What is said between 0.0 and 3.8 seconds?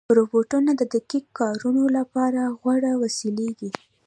روبوټونه د دقیق کارونو لپاره غوره وسیلې دي.